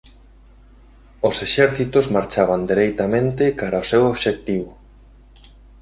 Os 1.27 1.35
exércitos 1.47 2.05
marchaban 2.15 2.61
dereitamente 2.71 3.43
cara 3.59 3.75
ao 3.79 3.87
seu 3.91 4.01
obxectivo. 4.11 4.69